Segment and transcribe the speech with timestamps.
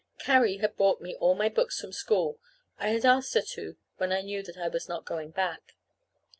[0.17, 2.39] Carrie had brought me all my books from school.
[2.79, 5.75] I had asked her to when I knew that I was not going back.